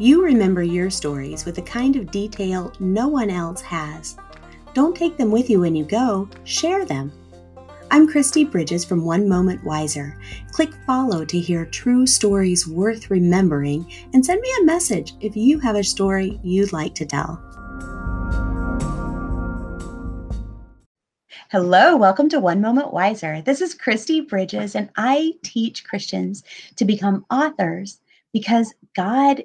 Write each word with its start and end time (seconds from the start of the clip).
You 0.00 0.24
remember 0.24 0.62
your 0.62 0.90
stories 0.90 1.44
with 1.44 1.56
the 1.56 1.62
kind 1.62 1.96
of 1.96 2.12
detail 2.12 2.72
no 2.78 3.08
one 3.08 3.30
else 3.30 3.60
has. 3.62 4.16
Don't 4.72 4.94
take 4.94 5.16
them 5.16 5.32
with 5.32 5.50
you 5.50 5.58
when 5.58 5.74
you 5.74 5.84
go, 5.84 6.28
share 6.44 6.84
them. 6.84 7.10
I'm 7.90 8.08
Kristi 8.08 8.48
Bridges 8.48 8.84
from 8.84 9.04
One 9.04 9.28
Moment 9.28 9.64
Wiser. 9.64 10.16
Click 10.52 10.72
follow 10.86 11.24
to 11.24 11.40
hear 11.40 11.66
true 11.66 12.06
stories 12.06 12.64
worth 12.64 13.10
remembering 13.10 13.92
and 14.14 14.24
send 14.24 14.40
me 14.40 14.48
a 14.60 14.64
message 14.66 15.14
if 15.20 15.36
you 15.36 15.58
have 15.58 15.74
a 15.74 15.82
story 15.82 16.38
you'd 16.44 16.72
like 16.72 16.94
to 16.94 17.04
tell. 17.04 17.42
Hello, 21.50 21.96
welcome 21.96 22.28
to 22.28 22.38
One 22.38 22.60
Moment 22.60 22.92
Wiser. 22.92 23.42
This 23.42 23.60
is 23.60 23.76
Kristi 23.76 24.28
Bridges, 24.28 24.76
and 24.76 24.90
I 24.96 25.32
teach 25.42 25.82
Christians 25.82 26.44
to 26.76 26.84
become 26.84 27.26
authors 27.32 27.98
because 28.32 28.72
God 28.94 29.42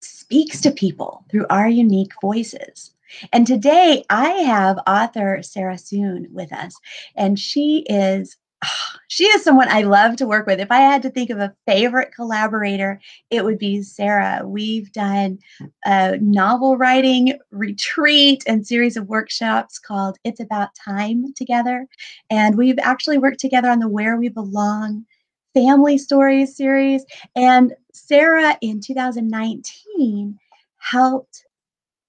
speaks 0.00 0.60
to 0.62 0.70
people 0.70 1.24
through 1.30 1.46
our 1.50 1.68
unique 1.68 2.12
voices. 2.20 2.94
And 3.32 3.46
today 3.46 4.04
I 4.10 4.28
have 4.30 4.78
author 4.86 5.42
Sarah 5.42 5.78
Soon 5.78 6.28
with 6.30 6.52
us, 6.52 6.74
and 7.16 7.38
she 7.38 7.84
is 7.88 8.36
she 9.08 9.24
is 9.24 9.42
someone 9.42 9.68
I 9.68 9.82
love 9.82 10.16
to 10.16 10.26
work 10.26 10.46
with. 10.46 10.60
If 10.60 10.70
I 10.70 10.78
had 10.78 11.02
to 11.02 11.10
think 11.10 11.30
of 11.30 11.38
a 11.38 11.54
favorite 11.66 12.12
collaborator, 12.14 13.00
it 13.30 13.44
would 13.44 13.58
be 13.58 13.82
Sarah. 13.82 14.42
We've 14.44 14.90
done 14.92 15.38
a 15.84 16.18
novel 16.18 16.76
writing 16.76 17.38
retreat 17.50 18.44
and 18.46 18.66
series 18.66 18.96
of 18.96 19.08
workshops 19.08 19.78
called 19.78 20.18
It's 20.24 20.40
About 20.40 20.74
Time 20.74 21.32
together. 21.34 21.86
And 22.30 22.56
we've 22.56 22.78
actually 22.80 23.18
worked 23.18 23.40
together 23.40 23.70
on 23.70 23.78
the 23.78 23.88
Where 23.88 24.16
We 24.16 24.28
Belong 24.28 25.06
family 25.54 25.98
stories 25.98 26.56
series. 26.56 27.04
And 27.36 27.74
Sarah 27.92 28.56
in 28.60 28.80
2019 28.80 30.38
helped 30.78 31.44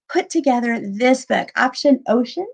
put 0.09 0.29
together 0.29 0.79
this 0.79 1.25
book, 1.25 1.51
Option 1.55 2.01
Ocean 2.07 2.47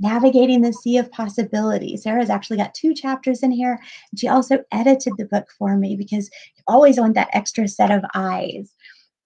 Navigating 0.00 0.62
the 0.62 0.72
Sea 0.72 0.98
of 0.98 1.10
Possibilities. 1.10 2.02
Sarah's 2.02 2.30
actually 2.30 2.58
got 2.58 2.74
two 2.74 2.94
chapters 2.94 3.42
in 3.42 3.50
here. 3.50 3.80
She 4.16 4.28
also 4.28 4.58
edited 4.72 5.14
the 5.16 5.26
book 5.26 5.48
for 5.58 5.76
me 5.76 5.96
because 5.96 6.30
you 6.56 6.62
always 6.66 6.98
want 6.98 7.14
that 7.14 7.30
extra 7.32 7.66
set 7.66 7.90
of 7.90 8.04
eyes. 8.14 8.74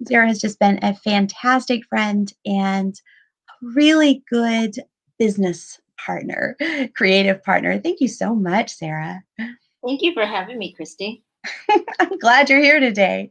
Sarah 0.07 0.29
has 0.29 0.41
just 0.41 0.59
been 0.59 0.79
a 0.83 0.95
fantastic 0.95 1.85
friend 1.87 2.33
and 2.47 3.01
really 3.61 4.23
good 4.31 4.77
business 5.19 5.79
partner, 6.05 6.57
creative 6.97 7.43
partner. 7.43 7.79
Thank 7.79 8.01
you 8.01 8.09
so 8.09 8.35
much, 8.35 8.75
Sarah. 8.75 9.23
Thank 9.85 10.03
you 10.03 10.13
for 10.13 10.27
having 10.27 10.59
me, 10.59 10.75
Kristi. 10.79 11.23
I'm 12.01 12.19
glad 12.19 12.49
you're 12.49 12.63
here 12.63 12.81
today. 12.81 13.31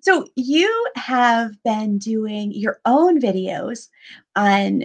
So, 0.00 0.26
you 0.36 0.86
have 0.96 1.62
been 1.62 1.98
doing 1.98 2.52
your 2.52 2.80
own 2.84 3.20
videos 3.20 3.88
on 4.36 4.82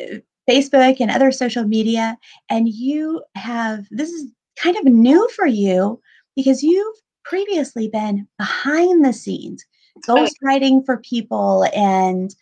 Facebook 0.50 0.98
and 1.00 1.12
other 1.12 1.32
social 1.32 1.64
media, 1.64 2.18
and 2.50 2.68
you 2.68 3.24
have 3.36 3.86
this 3.92 4.10
is 4.10 4.32
kind 4.58 4.78
of 4.78 4.86
new 4.86 5.28
for 5.30 5.46
you 5.46 6.02
because 6.36 6.64
you've 6.64 6.96
previously 7.24 7.88
been 7.88 8.28
behind 8.38 9.06
the 9.06 9.14
scenes, 9.14 9.64
oh, 10.08 10.28
ghostwriting 10.28 10.86
for 10.86 10.98
people 10.98 11.66
and 11.76 12.36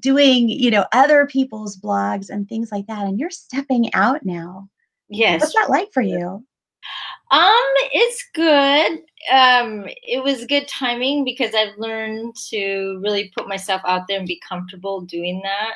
doing, 0.00 0.48
you 0.48 0.70
know, 0.70 0.86
other 0.92 1.26
people's 1.26 1.76
blogs 1.76 2.30
and 2.30 2.48
things 2.48 2.72
like 2.72 2.86
that. 2.86 3.06
And 3.06 3.18
you're 3.18 3.30
stepping 3.30 3.92
out 3.94 4.24
now. 4.24 4.68
Yes. 5.08 5.40
What's 5.40 5.54
that 5.54 5.70
like 5.70 5.92
for 5.92 6.02
you? 6.02 6.44
Um, 7.30 7.72
it's 7.92 8.24
good. 8.34 9.00
Um, 9.32 9.86
it 10.02 10.22
was 10.22 10.46
good 10.46 10.68
timing 10.68 11.24
because 11.24 11.54
I've 11.54 11.76
learned 11.78 12.36
to 12.50 13.00
really 13.02 13.32
put 13.36 13.48
myself 13.48 13.80
out 13.86 14.06
there 14.06 14.18
and 14.18 14.28
be 14.28 14.40
comfortable 14.46 15.00
doing 15.00 15.40
that. 15.42 15.74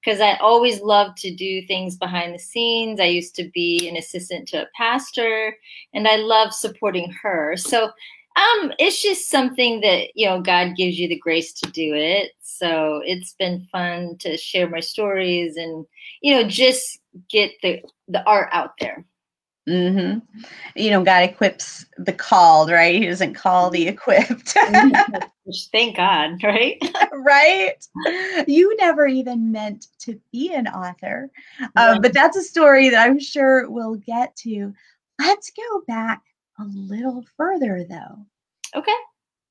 Because 0.00 0.20
I 0.20 0.34
always 0.36 0.80
loved 0.80 1.18
to 1.18 1.34
do 1.34 1.62
things 1.66 1.96
behind 1.96 2.34
the 2.34 2.38
scenes. 2.38 3.00
I 3.00 3.04
used 3.04 3.34
to 3.36 3.50
be 3.52 3.88
an 3.88 3.96
assistant 3.96 4.48
to 4.48 4.62
a 4.62 4.68
pastor, 4.76 5.56
and 5.92 6.06
I 6.06 6.16
love 6.16 6.54
supporting 6.54 7.10
her. 7.22 7.56
So, 7.56 7.90
um, 8.38 8.72
it's 8.78 9.02
just 9.02 9.28
something 9.28 9.80
that 9.80 10.10
you 10.14 10.26
know 10.26 10.40
God 10.40 10.76
gives 10.76 10.98
you 10.98 11.08
the 11.08 11.18
grace 11.18 11.52
to 11.54 11.70
do 11.72 11.94
it. 11.94 12.32
So 12.40 13.02
it's 13.04 13.34
been 13.34 13.66
fun 13.72 14.16
to 14.20 14.36
share 14.36 14.68
my 14.68 14.80
stories 14.80 15.56
and 15.56 15.84
you 16.20 16.34
know 16.34 16.48
just 16.48 17.00
get 17.28 17.50
the 17.62 17.82
the 18.06 18.22
art 18.24 18.48
out 18.52 18.72
there. 18.78 19.04
Mm-hmm. 19.68 20.18
You 20.76 20.90
know, 20.90 21.04
God 21.04 21.24
equips 21.24 21.84
the 21.98 22.12
called, 22.12 22.70
right? 22.70 22.94
He 22.94 23.06
doesn't 23.06 23.34
call 23.34 23.70
the 23.70 23.86
equipped. 23.86 24.56
Thank 25.72 25.96
God, 25.96 26.42
right? 26.42 26.78
right? 27.12 27.86
You 28.46 28.76
never 28.78 29.06
even 29.06 29.52
meant 29.52 29.88
to 30.00 30.18
be 30.32 30.54
an 30.54 30.68
author. 30.68 31.30
Um, 31.76 32.00
but 32.00 32.14
that's 32.14 32.36
a 32.36 32.42
story 32.42 32.88
that 32.88 33.06
I'm 33.06 33.18
sure 33.18 33.68
we'll 33.70 33.96
get 33.96 34.34
to. 34.36 34.72
Let's 35.18 35.50
go 35.50 35.82
back 35.86 36.22
a 36.58 36.64
little 36.64 37.24
further, 37.36 37.84
though. 37.88 38.18
Okay. 38.74 38.92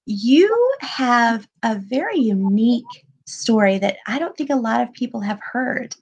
You 0.05 0.73
have 0.81 1.47
a 1.63 1.75
very 1.75 2.17
unique 2.17 3.05
story 3.25 3.77
that 3.77 3.97
I 4.07 4.19
don't 4.19 4.35
think 4.37 4.49
a 4.49 4.55
lot 4.55 4.81
of 4.81 4.93
people 4.93 5.19
have 5.19 5.39
heard 5.41 5.95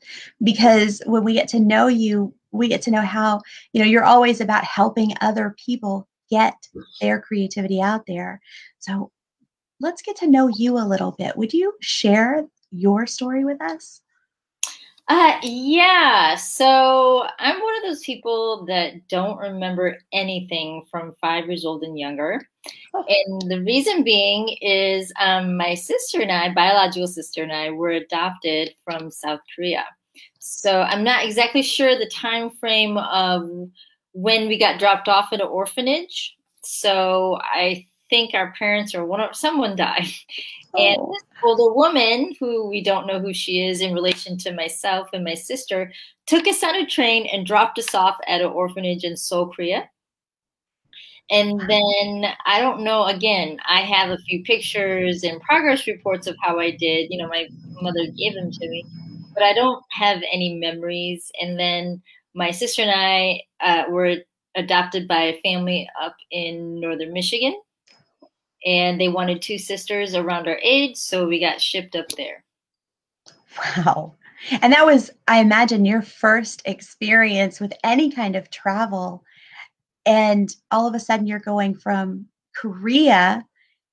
because 0.44 1.02
when 1.06 1.24
we 1.24 1.34
get 1.34 1.48
to 1.50 1.60
know 1.60 1.88
you, 1.88 2.34
we 2.56 2.68
get 2.68 2.82
to 2.84 2.92
know 2.92 3.02
how, 3.02 3.42
you 3.74 3.82
know, 3.82 3.88
you're 3.88 4.04
always 4.04 4.42
about 4.42 4.64
helping 4.64 5.14
other 5.22 5.56
people 5.64 6.08
get 6.30 6.56
their 7.02 7.22
creativity 7.22 7.82
out 7.82 8.06
there. 8.08 8.42
So 8.80 9.12
let's 9.80 10.02
get 10.02 10.16
to 10.18 10.28
know 10.28 10.48
you 10.48 10.78
a 10.78 10.88
little 10.88 11.12
bit. 11.12 11.38
Would 11.38 11.54
you 11.54 11.74
share 11.82 12.46
your 12.72 13.06
story 13.06 13.46
with 13.46 13.62
us? 13.62 14.02
Uh, 15.08 15.38
yeah. 15.44 16.36
So 16.36 17.28
I'm 17.38 17.62
one 17.62 17.78
of 17.78 17.84
those 17.84 18.02
people 18.02 18.66
that 18.66 19.08
don't 19.08 19.38
remember 19.38 20.00
anything 20.12 20.84
from 20.90 21.14
five 21.22 21.46
years 21.46 21.64
old 21.64 21.84
and 21.84 21.98
younger. 21.98 22.42
Oh. 22.96 23.06
And 23.08 23.52
the 23.52 23.62
reason 23.62 24.04
being 24.04 24.58
is 24.62 25.14
um, 25.20 25.58
my 25.58 25.76
sister 25.76 26.22
and 26.22 26.32
I, 26.32 26.52
biological 26.54 27.08
sister 27.08 27.44
and 27.44 27.52
I, 27.52 27.70
were 27.70 27.92
adopted 27.92 28.74
from 28.84 29.12
South 29.12 29.42
Korea. 29.56 29.86
So 30.48 30.82
I'm 30.82 31.04
not 31.04 31.26
exactly 31.26 31.64
sure 31.64 31.98
the 31.98 32.06
time 32.06 32.52
frame 32.52 33.00
of 33.00 33.50
when 34.14 34.48
we 34.48 34.60
got 34.60 34.80
dropped 34.80 35.08
off 35.08 35.34
at 35.34 35.42
an 35.42 35.48
orphanage. 35.48 36.36
So 36.64 37.40
I 37.42 37.88
think 38.12 38.36
our 38.36 38.54
parents 38.54 38.94
or 38.94 39.06
one 39.06 39.22
of 39.22 39.36
someone 39.36 39.76
died. 39.76 40.06
Oh. 40.76 40.80
And 40.80 41.14
this 41.14 41.24
older 41.44 41.74
woman, 41.74 42.36
who 42.40 42.70
we 42.70 42.84
don't 42.84 43.08
know 43.08 43.20
who 43.20 43.34
she 43.34 43.66
is 43.66 43.82
in 43.82 43.94
relation 43.94 44.38
to 44.40 44.54
myself 44.54 45.10
and 45.14 45.24
my 45.24 45.34
sister, 45.34 45.92
took 46.28 46.48
us 46.48 46.64
on 46.64 46.76
a 46.76 46.86
train 46.86 47.28
and 47.34 47.48
dropped 47.48 47.80
us 47.80 47.96
off 47.96 48.18
at 48.28 48.42
an 48.42 48.48
orphanage 48.48 49.04
in 49.04 49.18
Seoul, 49.18 49.48
Korea. 49.48 49.90
And 51.32 51.60
then 51.62 52.26
I 52.46 52.62
don't 52.62 52.84
know, 52.84 53.06
again, 53.06 53.58
I 53.68 53.82
have 53.82 54.12
a 54.12 54.20
few 54.20 54.44
pictures 54.44 55.24
and 55.24 55.42
progress 55.42 55.88
reports 55.88 56.28
of 56.28 56.36
how 56.44 56.60
I 56.60 56.70
did. 56.70 57.08
You 57.10 57.18
know, 57.18 57.28
my 57.30 57.48
mother 57.82 58.06
gave 58.16 58.36
them 58.36 58.52
to 58.52 58.70
me, 58.70 58.86
but 59.36 59.44
I 59.44 59.54
don't 59.54 59.84
have 59.92 60.22
any 60.32 60.56
memories. 60.56 61.32
And 61.40 61.60
then 61.60 62.02
my 62.34 62.52
sister 62.52 62.82
and 62.82 62.92
I 62.92 63.42
uh, 63.62 63.90
were 63.90 64.16
adopted 64.56 65.08
by 65.08 65.22
a 65.22 65.42
family 65.42 65.88
up 66.02 66.16
in 66.32 66.80
northern 66.80 67.14
Michigan 67.14 67.56
and 68.66 69.00
they 69.00 69.10
wanted 69.10 69.42
two 69.42 69.58
sisters 69.58 70.16
around 70.16 70.48
our 70.48 70.58
age, 70.62 70.98
so 70.98 71.28
we 71.28 71.40
got 71.40 71.62
shipped 71.62 71.96
up 71.96 72.10
there. 72.18 72.44
Wow. 73.78 74.16
And 74.62 74.74
that 74.74 74.86
was, 74.86 75.12
I 75.28 75.40
imagine, 75.40 75.86
your 75.86 76.02
first 76.02 76.62
experience 76.66 77.60
with 77.60 77.74
any 77.84 78.12
kind 78.12 78.36
of 78.36 78.50
travel. 78.50 79.24
And 80.06 80.54
all 80.72 80.88
of 80.88 80.96
a 80.96 81.00
sudden, 81.00 81.28
you're 81.28 81.40
going 81.40 81.76
from 81.76 82.26
Korea 82.56 83.46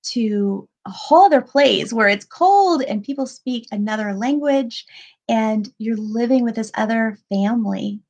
to 0.02 0.68
a 0.86 0.90
whole 0.90 1.24
other 1.26 1.40
place 1.40 1.92
where 1.92 2.08
it's 2.08 2.24
cold 2.24 2.82
and 2.82 3.04
people 3.04 3.26
speak 3.26 3.66
another 3.70 4.14
language, 4.14 4.84
and 5.28 5.72
you're 5.78 5.96
living 5.96 6.44
with 6.44 6.56
this 6.56 6.72
other 6.74 7.18
family. 7.28 8.00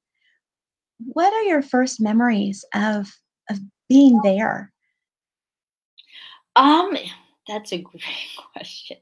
What 0.99 1.33
are 1.33 1.43
your 1.43 1.63
first 1.63 2.01
memories 2.01 2.65
of, 2.75 3.09
of 3.51 3.59
being 3.89 4.21
there? 4.23 4.73
Um, 6.57 6.97
that's 7.47 7.73
a 7.73 7.79
great 7.79 8.03
question. 8.53 8.97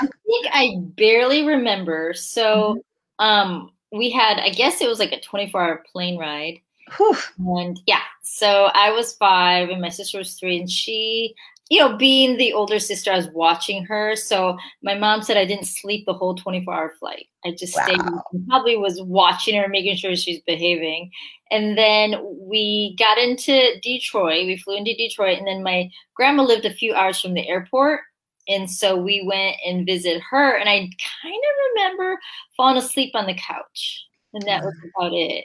I 0.00 0.06
think 0.26 0.46
I 0.52 0.74
barely 0.78 1.46
remember. 1.46 2.12
So, 2.14 2.82
mm-hmm. 3.20 3.24
um, 3.24 3.72
we 3.92 4.10
had, 4.10 4.38
I 4.38 4.50
guess 4.50 4.80
it 4.80 4.88
was 4.88 4.98
like 4.98 5.12
a 5.12 5.20
24 5.20 5.62
hour 5.62 5.84
plane 5.90 6.18
ride. 6.18 6.60
Whew. 6.96 7.16
And 7.38 7.80
yeah, 7.86 8.02
so 8.22 8.70
I 8.74 8.90
was 8.90 9.14
five 9.14 9.68
and 9.68 9.80
my 9.80 9.88
sister 9.88 10.18
was 10.18 10.34
three, 10.34 10.58
and 10.58 10.70
she 10.70 11.34
you 11.70 11.78
know, 11.80 11.96
being 11.96 12.36
the 12.36 12.52
older 12.52 12.78
sister, 12.78 13.12
I 13.12 13.16
was 13.16 13.28
watching 13.28 13.84
her. 13.84 14.16
So 14.16 14.56
my 14.82 14.94
mom 14.94 15.22
said 15.22 15.36
I 15.36 15.44
didn't 15.44 15.66
sleep 15.66 16.06
the 16.06 16.14
whole 16.14 16.34
24 16.34 16.74
hour 16.74 16.94
flight. 16.98 17.26
I 17.44 17.52
just 17.52 17.76
wow. 17.76 17.84
stayed 17.84 18.00
probably 18.48 18.76
was 18.76 19.02
watching 19.02 19.54
her, 19.60 19.68
making 19.68 19.96
sure 19.96 20.16
she's 20.16 20.40
behaving. 20.46 21.10
And 21.50 21.76
then 21.76 22.16
we 22.40 22.96
got 22.98 23.18
into 23.18 23.78
Detroit. 23.82 24.46
We 24.46 24.56
flew 24.58 24.76
into 24.76 24.94
Detroit. 24.94 25.38
And 25.38 25.46
then 25.46 25.62
my 25.62 25.90
grandma 26.14 26.42
lived 26.42 26.64
a 26.64 26.72
few 26.72 26.94
hours 26.94 27.20
from 27.20 27.34
the 27.34 27.46
airport. 27.46 28.00
And 28.48 28.70
so 28.70 28.96
we 28.96 29.22
went 29.26 29.56
and 29.66 29.84
visited 29.84 30.22
her, 30.30 30.56
and 30.56 30.70
I 30.70 30.78
kind 30.78 31.34
of 31.34 31.74
remember 31.74 32.18
falling 32.56 32.78
asleep 32.78 33.10
on 33.14 33.26
the 33.26 33.34
couch, 33.34 34.06
and 34.32 34.42
that 34.44 34.64
was 34.64 34.74
mm. 34.74 34.88
about 34.96 35.12
it. 35.12 35.44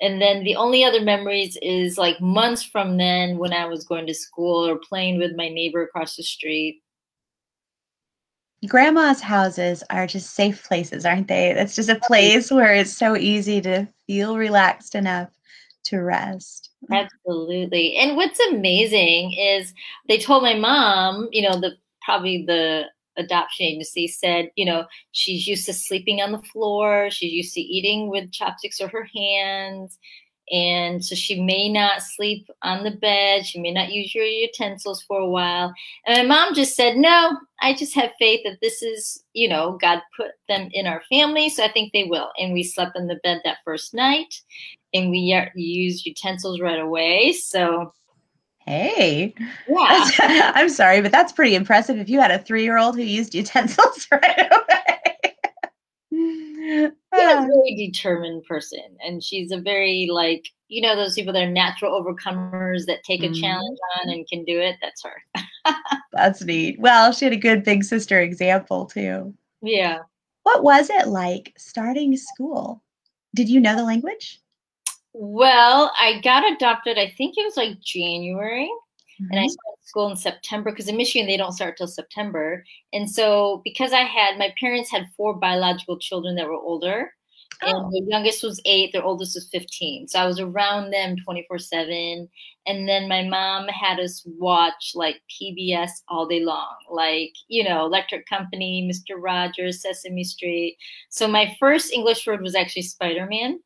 And 0.00 0.20
then 0.20 0.44
the 0.44 0.56
only 0.56 0.84
other 0.84 1.00
memories 1.00 1.56
is 1.62 1.96
like 1.96 2.20
months 2.20 2.62
from 2.62 2.96
then 2.98 3.38
when 3.38 3.52
I 3.52 3.64
was 3.66 3.84
going 3.84 4.06
to 4.06 4.14
school 4.14 4.68
or 4.68 4.76
playing 4.78 5.18
with 5.18 5.36
my 5.36 5.48
neighbor 5.48 5.82
across 5.82 6.16
the 6.16 6.22
street. 6.22 6.82
Grandma's 8.66 9.20
houses 9.20 9.82
are 9.90 10.06
just 10.06 10.34
safe 10.34 10.64
places, 10.64 11.06
aren't 11.06 11.28
they? 11.28 11.50
It's 11.50 11.76
just 11.76 11.88
a 11.88 12.00
place 12.06 12.50
where 12.50 12.74
it's 12.74 12.96
so 12.96 13.16
easy 13.16 13.60
to 13.62 13.86
feel 14.06 14.36
relaxed 14.36 14.94
enough 14.94 15.30
to 15.84 16.00
rest. 16.00 16.70
Absolutely. 16.90 17.96
And 17.96 18.16
what's 18.16 18.40
amazing 18.50 19.32
is 19.32 19.72
they 20.08 20.18
told 20.18 20.42
my 20.42 20.54
mom, 20.54 21.28
you 21.32 21.42
know, 21.42 21.60
the 21.60 21.76
probably 22.02 22.44
the 22.44 22.86
adoption 23.16 23.66
agency 23.66 24.08
said, 24.08 24.50
you 24.56 24.64
know, 24.64 24.84
she's 25.12 25.46
used 25.46 25.66
to 25.66 25.72
sleeping 25.72 26.20
on 26.20 26.32
the 26.32 26.42
floor, 26.42 27.08
she's 27.10 27.32
used 27.32 27.54
to 27.54 27.60
eating 27.60 28.08
with 28.08 28.32
chopsticks 28.32 28.80
or 28.80 28.88
her 28.88 29.08
hands. 29.14 29.98
And 30.52 31.04
so 31.04 31.16
she 31.16 31.42
may 31.42 31.68
not 31.68 32.02
sleep 32.02 32.48
on 32.62 32.84
the 32.84 32.92
bed. 32.92 33.44
She 33.44 33.60
may 33.60 33.72
not 33.72 33.90
use 33.90 34.14
your 34.14 34.24
utensils 34.24 35.02
for 35.02 35.18
a 35.18 35.28
while. 35.28 35.74
And 36.06 36.28
my 36.28 36.36
mom 36.36 36.54
just 36.54 36.76
said, 36.76 36.96
No, 36.96 37.36
I 37.60 37.74
just 37.74 37.94
have 37.96 38.12
faith 38.18 38.42
that 38.44 38.58
this 38.62 38.80
is, 38.80 39.24
you 39.32 39.48
know, 39.48 39.76
God 39.80 40.02
put 40.16 40.32
them 40.48 40.68
in 40.72 40.86
our 40.86 41.02
family. 41.08 41.48
So 41.48 41.64
I 41.64 41.72
think 41.72 41.92
they 41.92 42.04
will. 42.04 42.30
And 42.38 42.52
we 42.52 42.62
slept 42.62 42.96
on 42.96 43.08
the 43.08 43.18
bed 43.24 43.40
that 43.44 43.58
first 43.64 43.92
night 43.92 44.40
and 44.94 45.10
we 45.10 45.18
used 45.56 46.06
utensils 46.06 46.60
right 46.60 46.80
away. 46.80 47.32
So 47.32 47.92
Hey. 48.66 49.32
Yeah. 49.68 50.10
I'm 50.54 50.68
sorry, 50.68 51.00
but 51.00 51.12
that's 51.12 51.32
pretty 51.32 51.54
impressive 51.54 51.98
if 51.98 52.08
you 52.08 52.20
had 52.20 52.32
a 52.32 52.38
three 52.38 52.64
year 52.64 52.78
old 52.78 52.96
who 52.96 53.02
used 53.02 53.34
utensils 53.34 54.08
right 54.12 54.52
away. 54.52 54.86
she's 56.10 56.90
a 57.14 57.46
very 57.46 57.74
determined 57.76 58.44
person. 58.44 58.96
And 59.04 59.22
she's 59.22 59.52
a 59.52 59.60
very, 59.60 60.08
like, 60.10 60.48
you 60.68 60.82
know, 60.82 60.96
those 60.96 61.14
people 61.14 61.32
that 61.32 61.42
are 61.42 61.50
natural 61.50 62.02
overcomers 62.02 62.86
that 62.86 63.04
take 63.04 63.22
a 63.22 63.26
mm-hmm. 63.26 63.40
challenge 63.40 63.78
on 64.00 64.10
and 64.10 64.26
can 64.28 64.44
do 64.44 64.58
it. 64.58 64.76
That's 64.82 65.04
her. 65.04 65.74
that's 66.12 66.42
neat. 66.42 66.80
Well, 66.80 67.12
she 67.12 67.24
had 67.24 67.34
a 67.34 67.38
good 67.38 67.62
big 67.62 67.84
sister 67.84 68.20
example, 68.20 68.86
too. 68.86 69.32
Yeah. 69.62 70.00
What 70.42 70.64
was 70.64 70.90
it 70.90 71.06
like 71.06 71.52
starting 71.56 72.16
school? 72.16 72.82
Did 73.34 73.48
you 73.48 73.60
know 73.60 73.76
the 73.76 73.84
language? 73.84 74.40
Well, 75.18 75.92
I 75.98 76.20
got 76.20 76.44
adopted, 76.52 76.98
I 76.98 77.08
think 77.08 77.36
it 77.38 77.44
was 77.44 77.56
like 77.56 77.80
January. 77.80 78.70
Mm-hmm. 79.20 79.30
And 79.30 79.40
I 79.40 79.44
mm-hmm. 79.44 79.50
started 79.50 79.78
school 79.82 80.10
in 80.10 80.16
September 80.16 80.70
because 80.70 80.88
in 80.88 80.96
Michigan 80.98 81.26
they 81.26 81.38
don't 81.38 81.52
start 81.52 81.78
till 81.78 81.86
September. 81.86 82.62
And 82.92 83.10
so 83.10 83.62
because 83.64 83.94
I 83.94 84.02
had 84.02 84.38
my 84.38 84.52
parents 84.60 84.90
had 84.90 85.08
four 85.16 85.32
biological 85.34 85.98
children 85.98 86.34
that 86.36 86.46
were 86.46 86.52
older, 86.52 87.14
oh. 87.62 87.66
and 87.66 87.92
the 87.92 88.04
youngest 88.10 88.42
was 88.42 88.60
eight, 88.66 88.92
their 88.92 89.04
oldest 89.04 89.36
was 89.36 89.48
15. 89.48 90.08
So 90.08 90.18
I 90.18 90.26
was 90.26 90.38
around 90.38 90.90
them 90.90 91.16
24 91.24 91.58
7. 91.60 92.28
And 92.66 92.86
then 92.86 93.08
my 93.08 93.22
mom 93.22 93.68
had 93.68 93.98
us 93.98 94.22
watch 94.26 94.92
like 94.94 95.22
PBS 95.30 95.88
all 96.08 96.26
day 96.26 96.44
long, 96.44 96.76
like, 96.90 97.32
you 97.48 97.64
know, 97.64 97.86
Electric 97.86 98.26
Company, 98.26 98.86
Mr. 98.92 99.16
Rogers, 99.18 99.80
Sesame 99.80 100.24
Street. 100.24 100.76
So 101.08 101.26
my 101.26 101.56
first 101.58 101.90
English 101.90 102.26
word 102.26 102.42
was 102.42 102.54
actually 102.54 102.82
Spider 102.82 103.26
Man. 103.30 103.60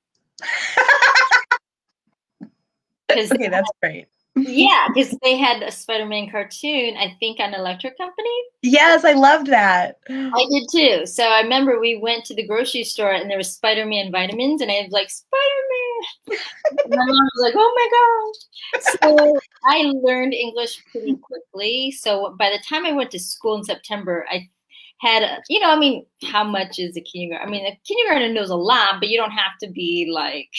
Okay, 3.10 3.48
that's 3.48 3.70
great. 3.82 4.06
yeah, 4.36 4.86
because 4.94 5.16
they 5.22 5.36
had 5.36 5.62
a 5.62 5.72
Spider-Man 5.72 6.30
cartoon, 6.30 6.96
I 6.96 7.16
think, 7.18 7.40
on 7.40 7.52
Electric 7.52 7.96
Company. 7.98 8.42
Yes, 8.62 9.04
I 9.04 9.12
loved 9.12 9.48
that. 9.48 9.98
I 10.08 10.46
did 10.50 10.68
too. 10.70 11.06
So 11.06 11.24
I 11.24 11.40
remember 11.40 11.80
we 11.80 11.96
went 11.96 12.24
to 12.26 12.34
the 12.34 12.46
grocery 12.46 12.84
store 12.84 13.12
and 13.12 13.28
there 13.28 13.38
was 13.38 13.52
Spider-Man 13.52 14.12
vitamins, 14.12 14.62
and 14.62 14.70
I 14.70 14.82
was 14.82 14.92
like, 14.92 15.10
Spider-Man. 15.10 16.38
my 16.88 16.96
mom 16.96 17.08
was 17.08 17.42
like, 17.42 17.54
Oh 17.56 17.72
my 17.74 18.82
gosh. 18.82 18.92
So 19.02 19.38
I 19.64 19.92
learned 20.02 20.34
English 20.34 20.82
pretty 20.90 21.16
quickly. 21.16 21.90
So 21.90 22.34
by 22.38 22.50
the 22.50 22.62
time 22.68 22.86
I 22.86 22.92
went 22.92 23.10
to 23.12 23.18
school 23.18 23.56
in 23.56 23.64
September, 23.64 24.26
I 24.30 24.48
had, 25.00 25.22
a, 25.22 25.38
you 25.48 25.60
know, 25.60 25.70
I 25.70 25.78
mean, 25.78 26.04
how 26.24 26.44
much 26.44 26.78
is 26.78 26.96
a 26.96 27.00
kindergarten? 27.00 27.48
I 27.48 27.50
mean, 27.50 27.66
a 27.66 27.78
kindergarten 27.86 28.34
knows 28.34 28.50
a 28.50 28.56
lot, 28.56 29.00
but 29.00 29.08
you 29.08 29.18
don't 29.18 29.30
have 29.30 29.58
to 29.62 29.68
be 29.68 30.10
like, 30.12 30.50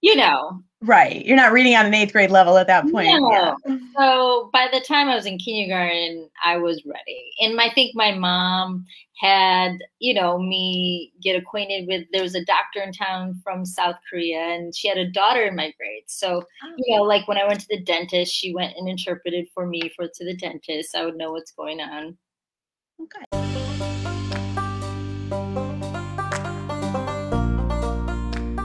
you 0.00 0.16
know, 0.16 0.62
Right. 0.80 1.24
You're 1.26 1.36
not 1.36 1.52
reading 1.52 1.74
on 1.74 1.86
an 1.86 1.94
eighth 1.94 2.12
grade 2.12 2.30
level 2.30 2.56
at 2.56 2.68
that 2.68 2.88
point. 2.92 3.08
No. 3.08 3.56
Yeah. 3.66 3.78
So 3.98 4.48
by 4.52 4.68
the 4.72 4.80
time 4.80 5.08
I 5.08 5.16
was 5.16 5.26
in 5.26 5.36
kindergarten, 5.36 6.30
I 6.44 6.56
was 6.56 6.84
ready. 6.86 7.32
And 7.40 7.60
I 7.60 7.68
think 7.70 7.96
my 7.96 8.14
mom 8.14 8.86
had, 9.20 9.78
you 9.98 10.14
know, 10.14 10.38
me 10.38 11.12
get 11.20 11.34
acquainted 11.34 11.88
with 11.88 12.06
there 12.12 12.22
was 12.22 12.36
a 12.36 12.44
doctor 12.44 12.80
in 12.80 12.92
town 12.92 13.40
from 13.42 13.64
South 13.64 13.96
Korea 14.08 14.38
and 14.38 14.74
she 14.74 14.86
had 14.86 14.98
a 14.98 15.10
daughter 15.10 15.46
in 15.46 15.56
my 15.56 15.72
grade. 15.76 16.04
So, 16.06 16.44
oh. 16.64 16.74
you 16.76 16.96
know, 16.96 17.02
like 17.02 17.26
when 17.26 17.38
I 17.38 17.46
went 17.48 17.60
to 17.60 17.66
the 17.68 17.82
dentist, 17.82 18.32
she 18.32 18.54
went 18.54 18.76
and 18.76 18.88
interpreted 18.88 19.48
for 19.52 19.66
me 19.66 19.90
for 19.96 20.06
to 20.06 20.24
the 20.24 20.36
dentist. 20.36 20.94
I 20.94 21.04
would 21.04 21.16
know 21.16 21.32
what's 21.32 21.50
going 21.50 21.80
on. 21.80 22.16
Oh, 23.00 23.04
okay. 23.04 23.37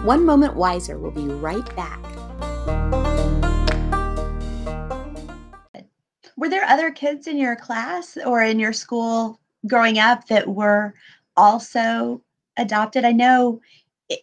One 0.03 0.25
Moment 0.25 0.57
Wiser 0.57 0.99
will 0.99 1.11
be 1.11 1.29
right 1.29 1.75
back. 1.77 2.03
Were 6.35 6.49
there 6.49 6.65
other 6.65 6.91
kids 6.91 7.25
in 7.25 7.37
your 7.37 7.55
class 7.55 8.17
or 8.25 8.43
in 8.43 8.59
your 8.59 8.73
school 8.73 9.39
growing 9.65 9.99
up 9.99 10.27
that 10.27 10.45
were 10.45 10.93
also 11.37 12.21
adopted? 12.57 13.05
I 13.05 13.13
know 13.13 13.61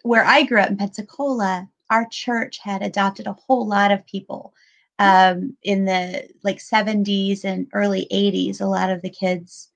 where 0.02 0.22
I 0.22 0.42
grew 0.42 0.60
up 0.60 0.68
in 0.68 0.76
Pensacola, 0.76 1.66
our 1.88 2.06
church 2.10 2.58
had 2.58 2.82
adopted 2.82 3.26
a 3.26 3.32
whole 3.32 3.66
lot 3.66 3.90
of 3.90 4.04
people 4.04 4.52
um, 4.98 5.56
in 5.62 5.86
the 5.86 6.28
like 6.42 6.58
70s 6.58 7.42
and 7.46 7.66
early 7.72 8.06
80s. 8.12 8.60
A 8.60 8.66
lot 8.66 8.90
of 8.90 9.00
the 9.00 9.08
kids 9.08 9.70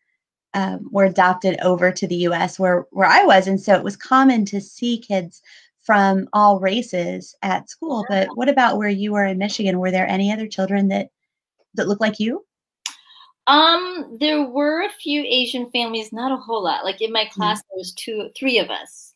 um, 0.53 0.89
were 0.93 1.05
adopted 1.05 1.59
over 1.61 1.91
to 1.91 2.07
the 2.07 2.17
U.S. 2.17 2.59
where 2.59 2.87
where 2.91 3.09
I 3.09 3.25
was, 3.25 3.49
and 3.49 3.61
so 3.61 3.75
it 3.75 3.83
was 3.83 3.97
common 3.97 4.45
to 4.47 4.61
see 4.61 4.99
kids 4.99 5.43
from 5.85 6.29
all 6.33 6.61
races 6.61 7.37
at 7.43 7.69
school. 7.69 8.05
But 8.09 8.29
what 8.35 8.49
about 8.49 8.79
where 8.79 8.89
you 8.89 9.13
were 9.13 9.27
in 9.27 9.39
Michigan? 9.39 9.79
Were 9.79 9.91
there 9.91 10.09
any 10.09 10.33
other 10.33 10.49
children 10.49 10.89
that 10.89 11.11
that 11.75 11.89
looked 11.89 12.01
like 12.01 12.19
you? 12.19 12.45
Um, 13.47 14.17
there 14.21 14.49
were 14.49 14.83
a 14.83 14.91
few 15.03 15.23
Asian 15.23 15.71
families, 15.71 16.13
not 16.13 16.33
a 16.33 16.37
whole 16.37 16.65
lot. 16.65 16.85
Like 16.85 17.03
in 17.03 17.13
my 17.13 17.25
mm-hmm. 17.25 17.41
class, 17.41 17.59
mm-hmm. 17.59 17.69
there 17.71 17.79
was 17.79 17.93
two, 17.93 18.31
three 18.37 18.59
of 18.59 18.71
us, 18.71 19.15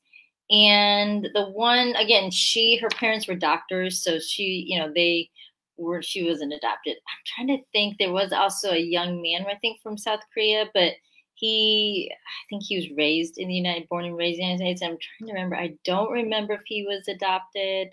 and 0.51 1.29
the 1.35 1.47
one 1.47 1.95
again, 1.97 2.31
she, 2.31 2.77
her 2.77 2.91
parents 2.91 3.27
were 3.27 3.35
doctors, 3.35 4.03
so 4.03 4.19
she, 4.19 4.65
you 4.69 4.79
know, 4.79 4.93
they 4.95 5.31
were. 5.79 6.03
She 6.03 6.25
wasn't 6.29 6.53
adopted. 6.53 6.97
I'm 6.97 7.47
trying 7.47 7.57
to 7.57 7.65
think. 7.73 7.97
There 7.99 8.13
was 8.13 8.33
also 8.33 8.71
a 8.73 8.79
young 8.79 9.23
man, 9.23 9.47
I 9.49 9.55
think, 9.57 9.81
from 9.81 9.97
South 9.97 10.21
Korea, 10.35 10.67
but 10.75 10.93
he 11.39 12.11
i 12.13 12.43
think 12.49 12.63
he 12.63 12.77
was 12.77 12.91
raised 12.97 13.39
in 13.39 13.49
the 13.49 13.55
united 13.55 13.89
born 13.89 14.05
and 14.05 14.17
raised 14.17 14.41
in 14.41 14.47
the 14.47 14.65
united 14.65 14.79
states. 14.79 14.83
I'm 14.83 14.99
trying 14.99 15.29
to 15.29 15.35
remember. 15.35 15.57
I 15.57 15.75
don't 15.85 16.11
remember 16.11 16.55
if 16.55 16.63
he 16.67 16.85
was 16.85 17.07
adopted. 17.09 17.89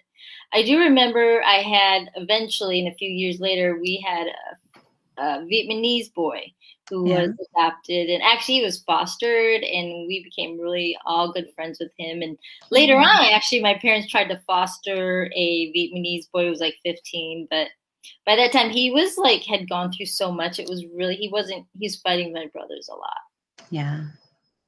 I 0.53 0.63
do 0.63 0.79
remember 0.79 1.41
i 1.43 1.57
had 1.57 2.09
eventually 2.15 2.79
and 2.79 2.93
a 2.93 2.97
few 2.97 3.09
years 3.09 3.39
later 3.39 3.79
we 3.79 4.03
had 4.05 4.27
a, 4.27 5.21
a 5.21 5.25
vietnamese 5.45 6.13
boy 6.13 6.51
who 6.89 7.09
yeah. 7.09 7.21
was 7.21 7.47
adopted. 7.55 8.09
And 8.09 8.21
actually 8.21 8.55
he 8.55 8.63
was 8.63 8.83
fostered 8.83 9.63
and 9.63 10.07
we 10.07 10.23
became 10.23 10.59
really 10.59 10.97
all 11.05 11.31
good 11.31 11.47
friends 11.55 11.79
with 11.79 11.91
him. 11.97 12.21
And 12.21 12.37
later 12.69 12.95
mm-hmm. 12.95 13.25
on 13.25 13.33
actually 13.33 13.61
my 13.61 13.75
parents 13.75 14.09
tried 14.09 14.27
to 14.27 14.41
foster 14.45 15.29
a 15.35 15.71
vietnamese 15.73 16.29
boy 16.31 16.45
who 16.45 16.49
was 16.49 16.59
like 16.59 16.75
15 16.83 17.47
but 17.49 17.67
by 18.25 18.35
that 18.35 18.51
time 18.51 18.69
he 18.69 18.91
was 18.91 19.17
like 19.17 19.43
had 19.43 19.67
gone 19.67 19.91
through 19.91 20.05
so 20.05 20.31
much. 20.31 20.59
It 20.59 20.69
was 20.69 20.85
really 20.95 21.15
he 21.15 21.29
wasn't 21.29 21.65
he's 21.79 21.95
fighting 21.97 22.31
my 22.31 22.47
brothers 22.53 22.89
a 22.91 22.95
lot 22.95 23.17
yeah. 23.69 24.05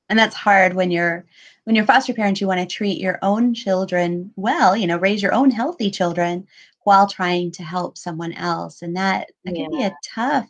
And 0.09 0.17
that's 0.17 0.35
hard 0.35 0.73
when 0.73 0.89
you're 0.91 1.25
when 1.65 1.75
you're 1.75 1.85
foster 1.85 2.13
parents, 2.13 2.39
you 2.39 2.47
want 2.47 2.61
to 2.61 2.75
treat 2.75 2.99
your 2.99 3.19
own 3.21 3.53
children 3.53 4.31
well, 4.37 4.75
you 4.75 4.87
know, 4.87 4.97
raise 4.97 5.21
your 5.21 5.33
own 5.33 5.51
healthy 5.51 5.91
children 5.91 6.47
while 6.85 7.07
trying 7.07 7.51
to 7.51 7.63
help 7.63 7.97
someone 7.97 8.31
else. 8.31 8.81
And 8.81 8.95
that, 8.95 9.29
that 9.43 9.53
yeah. 9.53 9.63
can 9.63 9.77
be 9.77 9.83
a 9.83 9.97
tough, 10.01 10.49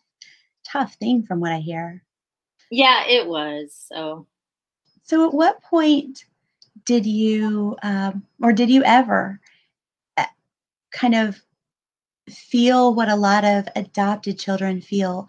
tough 0.64 0.94
thing 0.96 1.24
from 1.24 1.40
what 1.40 1.52
I 1.52 1.58
hear. 1.58 2.04
Yeah, 2.70 3.06
it 3.08 3.26
was. 3.28 3.76
So 3.92 4.28
So 5.02 5.28
at 5.28 5.34
what 5.34 5.64
point 5.64 6.26
did 6.86 7.08
you 7.08 7.76
um, 7.82 8.24
or 8.42 8.54
did 8.54 8.70
you 8.70 8.84
ever 8.84 9.40
uh, 10.18 10.26
kind 10.92 11.16
of 11.16 11.42
feel 12.30 12.94
what 12.94 13.10
a 13.10 13.16
lot 13.16 13.44
of 13.44 13.68
adopted 13.76 14.38
children 14.38 14.82
feel 14.82 15.28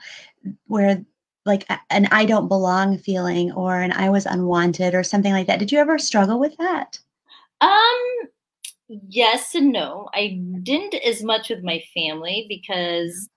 where 0.66 1.04
like 1.46 1.66
an 1.90 2.06
I 2.10 2.24
don't 2.24 2.48
belong 2.48 2.98
feeling 2.98 3.52
or 3.52 3.80
an 3.80 3.92
I 3.92 4.10
was 4.10 4.26
unwanted 4.26 4.94
or 4.94 5.02
something 5.02 5.32
like 5.32 5.46
that. 5.46 5.58
Did 5.58 5.72
you 5.72 5.78
ever 5.78 5.98
struggle 5.98 6.38
with 6.38 6.56
that? 6.58 6.98
Um 7.60 8.28
yes 9.08 9.54
and 9.54 9.72
no. 9.72 10.08
I 10.14 10.40
didn't 10.62 10.94
as 10.94 11.22
much 11.22 11.50
with 11.50 11.62
my 11.62 11.82
family 11.94 12.46
because 12.48 13.28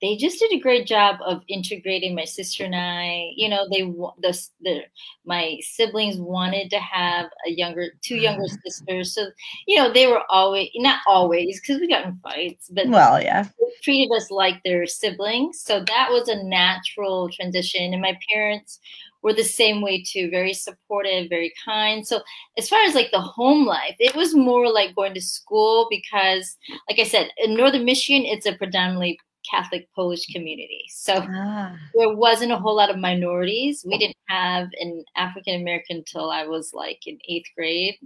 they 0.00 0.16
just 0.16 0.38
did 0.38 0.52
a 0.52 0.60
great 0.60 0.86
job 0.86 1.16
of 1.24 1.42
integrating 1.48 2.14
my 2.14 2.24
sister 2.24 2.64
and 2.64 2.74
I. 2.74 3.30
You 3.36 3.48
know, 3.48 3.66
they 3.70 3.82
the, 3.82 4.48
the 4.62 4.80
my 5.24 5.58
siblings 5.60 6.16
wanted 6.16 6.70
to 6.70 6.78
have 6.78 7.26
a 7.46 7.50
younger 7.50 7.88
two 8.02 8.14
mm-hmm. 8.14 8.24
younger 8.24 8.46
sisters, 8.64 9.14
so 9.14 9.26
you 9.66 9.76
know 9.76 9.92
they 9.92 10.06
were 10.06 10.22
always 10.30 10.70
not 10.76 11.00
always 11.06 11.60
because 11.60 11.80
we 11.80 11.88
got 11.88 12.06
in 12.06 12.14
fights, 12.16 12.68
but 12.70 12.88
well, 12.88 13.22
yeah, 13.22 13.46
treated 13.82 14.14
us 14.14 14.30
like 14.30 14.62
their 14.64 14.86
siblings. 14.86 15.60
So 15.60 15.84
that 15.86 16.08
was 16.10 16.28
a 16.28 16.42
natural 16.44 17.28
transition, 17.28 17.92
and 17.92 18.02
my 18.02 18.18
parents 18.32 18.80
were 19.22 19.34
the 19.34 19.44
same 19.44 19.82
way 19.82 20.02
too 20.02 20.30
very 20.30 20.54
supportive 20.54 21.28
very 21.28 21.52
kind 21.62 22.06
so 22.06 22.22
as 22.56 22.70
far 22.70 22.82
as 22.84 22.94
like 22.94 23.10
the 23.10 23.20
home 23.20 23.66
life 23.66 23.94
it 23.98 24.14
was 24.14 24.34
more 24.34 24.72
like 24.72 24.94
going 24.94 25.12
to 25.12 25.20
school 25.20 25.86
because 25.90 26.56
like 26.88 26.98
i 26.98 27.04
said 27.04 27.28
in 27.36 27.54
northern 27.54 27.84
michigan 27.84 28.24
it's 28.24 28.46
a 28.46 28.54
predominantly 28.54 29.18
Catholic 29.50 29.88
Polish 29.94 30.26
community. 30.26 30.84
So 30.88 31.26
ah. 31.28 31.76
there 31.94 32.14
wasn't 32.14 32.52
a 32.52 32.56
whole 32.56 32.76
lot 32.76 32.90
of 32.90 32.98
minorities. 32.98 33.84
We 33.86 33.98
didn't 33.98 34.16
have 34.28 34.68
an 34.78 35.04
African 35.16 35.60
American 35.60 35.98
until 35.98 36.30
I 36.30 36.46
was 36.46 36.72
like 36.72 37.06
in 37.06 37.18
eighth 37.28 37.48
grade, 37.56 37.96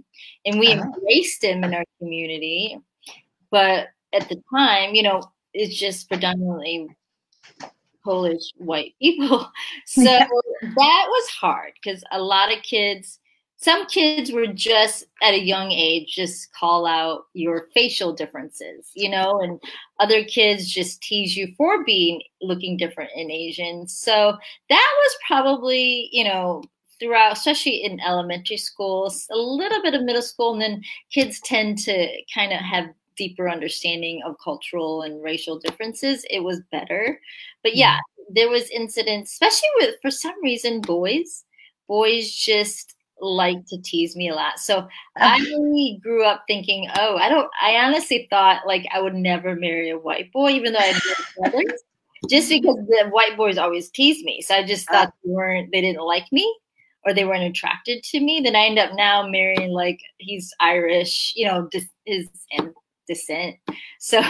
and 0.45 0.59
we 0.59 0.73
ah. 0.73 0.81
embraced 0.81 1.43
him 1.43 1.63
in 1.63 1.73
our 1.73 1.85
community. 1.99 2.79
But 3.51 3.89
at 4.13 4.27
the 4.29 4.41
time, 4.53 4.95
you 4.95 5.03
know, 5.03 5.21
it's 5.53 5.77
just 5.77 6.09
predominantly 6.09 6.87
Polish 8.03 8.53
white 8.57 8.93
people. 9.01 9.51
So 9.85 10.03
that 10.03 10.27
was 11.07 11.29
hard 11.29 11.73
because 11.75 12.03
a 12.11 12.19
lot 12.19 12.51
of 12.51 12.63
kids 12.63 13.19
some 13.57 13.85
kids 13.87 14.31
were 14.31 14.47
just 14.47 15.05
at 15.21 15.33
a 15.33 15.43
young 15.43 15.71
age 15.71 16.15
just 16.15 16.53
call 16.53 16.85
out 16.85 17.25
your 17.33 17.67
facial 17.73 18.13
differences 18.13 18.91
you 18.93 19.09
know 19.09 19.39
and 19.41 19.59
other 19.99 20.23
kids 20.23 20.67
just 20.67 21.01
tease 21.01 21.35
you 21.35 21.53
for 21.57 21.83
being 21.83 22.21
looking 22.41 22.77
different 22.77 23.09
in 23.15 23.31
asian. 23.31 23.87
So 23.87 24.37
that 24.69 24.93
was 24.97 25.17
probably 25.27 26.09
you 26.11 26.23
know 26.23 26.63
throughout 26.99 27.33
especially 27.33 27.83
in 27.83 27.99
elementary 27.99 28.57
schools 28.57 29.27
a 29.31 29.37
little 29.37 29.81
bit 29.81 29.93
of 29.93 30.03
middle 30.03 30.21
school 30.21 30.53
and 30.53 30.61
then 30.61 30.81
kids 31.11 31.39
tend 31.41 31.77
to 31.79 32.07
kind 32.33 32.53
of 32.53 32.59
have 32.59 32.85
deeper 33.17 33.49
understanding 33.49 34.21
of 34.25 34.35
cultural 34.43 35.01
and 35.01 35.23
racial 35.23 35.57
differences. 35.57 36.25
It 36.29 36.41
was 36.41 36.61
better. 36.71 37.19
But 37.63 37.75
yeah 37.75 37.97
mm-hmm. 37.97 38.33
there 38.33 38.49
was 38.49 38.69
incidents 38.69 39.31
especially 39.31 39.69
with 39.79 39.95
for 40.01 40.11
some 40.11 40.35
reason 40.43 40.81
boys. 40.81 41.43
Boys 41.87 42.33
just 42.33 42.95
like 43.25 43.65
to 43.67 43.81
tease 43.81 44.15
me 44.15 44.29
a 44.29 44.35
lot. 44.35 44.59
So 44.59 44.77
uh-huh. 45.19 45.37
I 45.39 45.97
grew 46.01 46.23
up 46.23 46.43
thinking, 46.47 46.89
oh, 46.97 47.17
I 47.17 47.29
don't, 47.29 47.49
I 47.61 47.75
honestly 47.75 48.27
thought 48.29 48.67
like 48.67 48.85
I 48.93 49.01
would 49.01 49.15
never 49.15 49.55
marry 49.55 49.89
a 49.89 49.97
white 49.97 50.31
boy, 50.31 50.51
even 50.51 50.73
though 50.73 50.79
I 50.79 50.93
had 50.93 51.01
brothers, 51.51 51.83
just 52.29 52.49
because 52.49 52.75
the 52.75 53.09
white 53.09 53.37
boys 53.37 53.57
always 53.57 53.89
tease 53.89 54.23
me. 54.23 54.41
So 54.41 54.55
I 54.55 54.63
just 54.63 54.89
uh-huh. 54.89 55.05
thought 55.05 55.13
they 55.23 55.31
weren't, 55.31 55.71
they 55.71 55.81
didn't 55.81 56.05
like 56.05 56.31
me 56.31 56.53
or 57.05 57.13
they 57.13 57.25
weren't 57.25 57.43
attracted 57.43 58.03
to 58.03 58.19
me. 58.19 58.41
Then 58.43 58.55
I 58.55 58.65
end 58.65 58.79
up 58.79 58.91
now 58.95 59.27
marrying 59.27 59.71
like 59.71 59.99
he's 60.17 60.53
Irish, 60.59 61.33
you 61.35 61.45
know, 61.47 61.67
dis- 61.71 61.85
his 62.05 62.27
descent. 63.07 63.57
So 63.99 64.21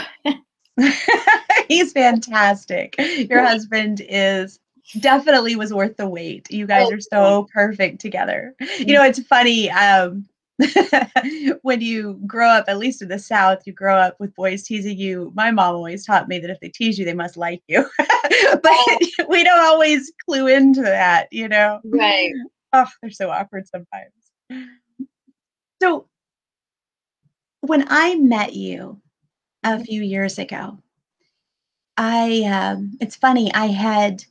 he's 1.68 1.94
fantastic. 1.94 2.96
Your 2.98 3.44
husband 3.44 4.02
is 4.08 4.60
definitely 5.00 5.56
was 5.56 5.74
worth 5.74 5.98
the 5.98 6.08
wait. 6.08 6.50
You 6.52 6.68
guys 6.68 6.88
oh, 6.90 6.96
are 6.96 7.00
so 7.02 7.48
perfect 7.54 8.02
together. 8.02 8.56
You 8.78 8.94
know, 8.94 9.04
it's 9.04 9.20
funny. 9.20 9.70
Um, 9.72 10.26
when 11.64 11.82
you 11.82 12.20
grow 12.26 12.48
up, 12.48 12.66
at 12.68 12.78
least 12.78 13.02
in 13.02 13.08
the 13.08 13.20
South, 13.20 13.64
you 13.66 13.74
grow 13.74 13.98
up 13.98 14.16
with 14.20 14.36
boys 14.36 14.64
teasing 14.64 14.98
you. 14.98 15.32
My 15.36 15.52
mom 15.52 15.76
always 15.76 16.06
taught 16.06 16.28
me 16.28 16.40
that 16.40 16.50
if 16.50 16.60
they 16.60 16.70
tease 16.70 16.98
you, 16.98 17.06
they 17.06 17.14
must 17.14 17.36
like 17.36 17.62
you. 17.68 17.86
but 17.98 18.62
oh. 18.66 18.98
we 19.30 19.44
don't 19.44 19.60
always 19.60 20.12
clue 20.26 20.48
into 20.48 20.82
that, 20.82 21.28
you 21.32 21.48
know? 21.48 21.80
Right. 21.84 22.32
Oh, 22.74 22.88
they're 23.02 23.12
so 23.12 23.30
awkward 23.30 23.68
sometimes. 23.68 24.12
So 25.82 26.08
when 27.62 27.86
I 27.90 28.16
met 28.16 28.54
you 28.54 29.02
a 29.64 29.84
few 29.84 30.02
years 30.02 30.40
ago, 30.40 30.80
I 31.98 32.44
um, 32.44 32.98
it's 33.00 33.16
funny, 33.16 33.54
I 33.54 33.68
had 33.68 34.24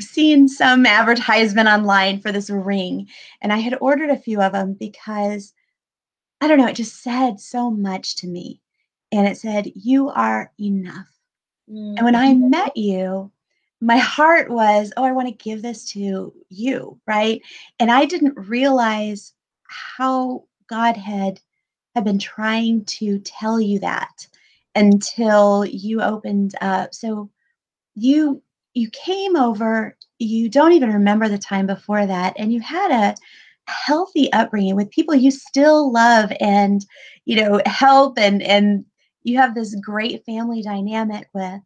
seen 0.00 0.48
some 0.48 0.86
advertisement 0.86 1.68
online 1.68 2.20
for 2.20 2.32
this 2.32 2.50
ring 2.50 3.08
and 3.40 3.52
I 3.52 3.58
had 3.58 3.78
ordered 3.80 4.10
a 4.10 4.18
few 4.18 4.40
of 4.40 4.52
them 4.52 4.74
because 4.74 5.54
I 6.42 6.48
don't 6.48 6.58
know, 6.58 6.66
it 6.66 6.74
just 6.74 7.02
said 7.02 7.38
so 7.38 7.70
much 7.70 8.16
to 8.16 8.26
me. 8.26 8.60
And 9.12 9.28
it 9.28 9.36
said, 9.36 9.70
You 9.74 10.08
are 10.08 10.50
enough. 10.58 11.06
Mm-hmm. 11.70 11.94
And 11.96 12.04
when 12.04 12.16
I 12.16 12.32
mm-hmm. 12.32 12.50
met 12.50 12.76
you, 12.76 13.30
my 13.80 13.98
heart 13.98 14.50
was, 14.50 14.92
Oh, 14.96 15.04
I 15.04 15.12
want 15.12 15.28
to 15.28 15.44
give 15.44 15.62
this 15.62 15.84
to 15.92 16.34
you. 16.48 17.00
Right. 17.06 17.42
And 17.78 17.90
I 17.90 18.06
didn't 18.06 18.48
realize 18.48 19.34
how 19.68 20.44
God 20.66 20.96
had, 20.96 21.40
had 21.94 22.04
been 22.04 22.18
trying 22.18 22.84
to 22.86 23.20
tell 23.20 23.60
you 23.60 23.78
that 23.78 24.26
until 24.74 25.64
you 25.64 26.02
opened 26.02 26.56
up. 26.60 26.92
So 26.92 27.30
you 27.94 28.42
you 28.74 28.90
came 28.90 29.36
over, 29.36 29.96
you 30.18 30.48
don't 30.48 30.72
even 30.72 30.92
remember 30.92 31.28
the 31.28 31.38
time 31.38 31.66
before 31.66 32.06
that, 32.06 32.34
and 32.38 32.52
you 32.52 32.60
had 32.60 32.90
a 32.90 33.14
healthy 33.66 34.32
upbringing 34.32 34.74
with 34.74 34.90
people 34.90 35.14
you 35.14 35.30
still 35.30 35.92
love 35.92 36.32
and 36.40 36.84
you 37.26 37.36
know 37.36 37.60
help 37.64 38.18
and 38.18 38.42
and 38.42 38.84
you 39.22 39.36
have 39.36 39.54
this 39.54 39.74
great 39.76 40.24
family 40.24 40.62
dynamic 40.62 41.28
with. 41.32 41.60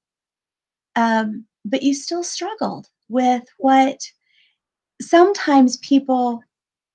Um, 0.94 1.46
but 1.64 1.82
you 1.82 1.94
still 1.94 2.22
struggled 2.22 2.88
with 3.08 3.44
what 3.58 4.00
sometimes 5.00 5.78
people 5.78 6.42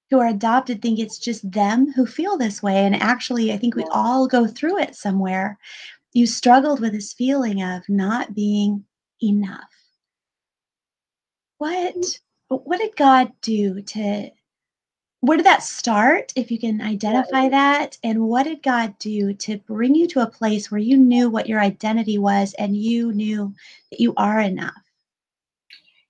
who 0.10 0.20
are 0.20 0.28
adopted 0.28 0.82
think 0.82 1.00
it's 1.00 1.18
just 1.18 1.50
them 1.52 1.92
who 1.94 2.06
feel 2.06 2.38
this 2.38 2.62
way 2.62 2.86
and 2.86 2.96
actually 2.96 3.54
i 3.54 3.58
think 3.58 3.76
we 3.76 3.86
all 3.92 4.28
go 4.28 4.48
through 4.48 4.80
it 4.80 4.96
somewhere. 4.96 5.58
You 6.14 6.28
struggled 6.28 6.82
with 6.82 6.92
this 6.92 7.14
feeling 7.14 7.64
of 7.64 7.84
not 7.88 8.36
being 8.36 8.84
enough 9.24 9.81
what 11.62 12.20
what 12.48 12.80
did 12.80 12.96
God 12.96 13.32
do 13.42 13.84
to 13.84 14.32
where 15.20 15.38
did 15.38 15.46
that 15.46 15.62
start 15.62 16.34
if 16.36 16.50
you 16.50 16.58
can 16.58 16.82
identify 16.82 17.48
that? 17.50 18.00
And 18.04 18.22
what 18.22 18.44
did 18.44 18.64
God 18.64 18.98
do 18.98 19.36
to 19.36 19.60
bring 19.60 19.94
you 19.94 20.08
to 20.08 20.22
a 20.22 20.30
place 20.30 20.72
where 20.72 20.80
you 20.80 20.98
knew 20.98 21.30
what 21.30 21.48
your 21.48 21.60
identity 21.60 22.18
was 22.18 22.56
and 22.56 22.76
you 22.76 23.14
knew 23.14 23.54
that 23.92 24.00
you 24.00 24.16
are 24.18 24.40
enough? 24.40 24.82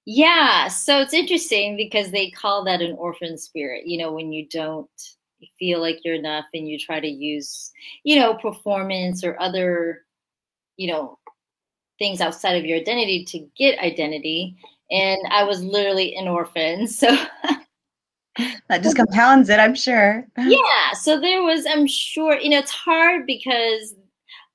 Yeah, 0.05 0.69
so 0.69 1.01
it's 1.01 1.13
interesting 1.13 1.75
because 1.75 2.11
they 2.11 2.29
call 2.29 2.63
that 2.63 2.81
an 2.81 2.95
orphan 2.97 3.37
spirit, 3.37 3.85
you 3.85 3.97
know, 3.97 4.13
when 4.13 4.31
you 4.31 4.47
don't 4.47 4.89
feel 5.59 5.81
like 5.81 5.99
you're 6.05 6.15
enough 6.15 6.45
and 6.53 6.65
you 6.65 6.79
try 6.79 7.01
to 7.01 7.07
use, 7.07 7.71
you 8.05 8.15
know, 8.15 8.35
performance 8.35 9.21
or 9.21 9.37
other, 9.41 10.05
you 10.77 10.87
know, 10.87 11.19
things 11.99 12.21
outside 12.21 12.53
of 12.53 12.65
your 12.65 12.79
identity 12.79 13.25
to 13.25 13.45
get 13.57 13.77
identity 13.79 14.55
and 14.91 15.19
I 15.29 15.43
was 15.43 15.63
literally 15.63 16.15
an 16.15 16.27
orphan. 16.27 16.87
So 18.37 18.47
that 18.69 18.81
just 18.81 18.95
compounds 18.95 19.49
it, 19.49 19.59
I'm 19.59 19.75
sure. 19.75 20.25
Yeah. 20.37 20.93
So 20.93 21.19
there 21.19 21.43
was, 21.43 21.65
I'm 21.65 21.85
sure, 21.85 22.39
you 22.39 22.49
know, 22.49 22.59
it's 22.59 22.71
hard 22.71 23.25
because 23.25 23.93